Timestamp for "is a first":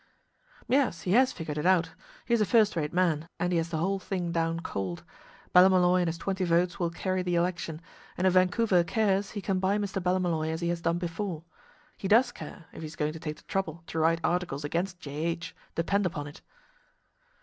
2.33-2.75